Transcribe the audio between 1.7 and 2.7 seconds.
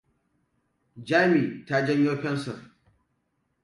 janyo fensir.